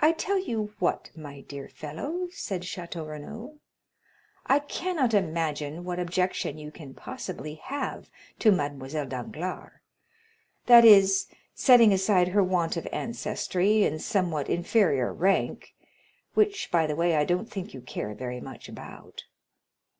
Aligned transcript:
"I 0.00 0.10
tell 0.10 0.40
you 0.40 0.72
what, 0.80 1.12
my 1.16 1.42
dear 1.42 1.68
fellow," 1.68 2.26
said 2.32 2.62
Château 2.62 3.06
Renaud, 3.08 3.60
"I 4.46 4.58
cannot 4.58 5.14
imagine 5.14 5.84
what 5.84 6.00
objection 6.00 6.58
you 6.58 6.72
can 6.72 6.94
possibly 6.94 7.54
have 7.62 8.10
to 8.40 8.50
Mademoiselle 8.50 9.06
Danglars—that 9.06 10.84
is, 10.84 11.28
setting 11.54 11.92
aside 11.92 12.26
her 12.30 12.42
want 12.42 12.76
of 12.76 12.88
ancestry 12.90 13.84
and 13.84 14.02
somewhat 14.02 14.50
inferior 14.50 15.12
rank, 15.12 15.76
which 16.32 16.72
by 16.72 16.84
the 16.88 16.96
way 16.96 17.14
I 17.14 17.22
don't 17.24 17.48
think 17.48 17.72
you 17.72 17.82
care 17.82 18.14
very 18.14 18.40
much 18.40 18.68
about. 18.68 19.26